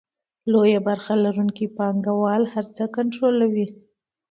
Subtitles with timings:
[0.51, 3.67] لویه برخه لرونکي پانګوال هر څه کنټرولوي